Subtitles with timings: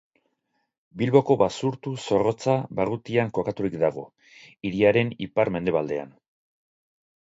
[1.01, 4.09] Bilboko Basurtu-Zorrotza barrutian kokaturik dago,
[4.51, 6.23] hiriaren ipar-mendebaldean.